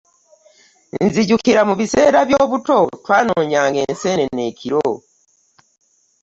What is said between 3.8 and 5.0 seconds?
ensenene ekiro.